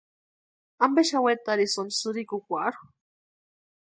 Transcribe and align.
¿Ampe 0.85 1.01
xani 1.09 1.23
wetarsïni 1.25 1.91
sïrikukwarhu? 1.99 2.81